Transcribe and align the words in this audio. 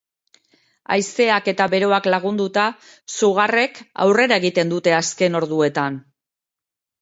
Haizeak 0.93 1.49
eta 1.51 1.67
beroak 1.73 2.09
lagunduta, 2.13 2.63
sugarrek 3.19 3.77
aurrera 4.07 4.41
egin 4.51 4.73
dute 4.73 4.97
azken 5.03 5.41
orduetan. 5.43 6.01